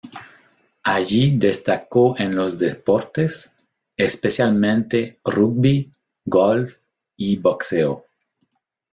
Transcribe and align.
Allí 0.85 1.37
destacó 1.37 2.15
en 2.17 2.35
los 2.35 2.57
deportes, 2.57 3.55
especialmente 3.95 5.19
rugby, 5.23 5.91
golf 6.25 6.85
y 7.17 7.37
boxeo. 7.37 8.03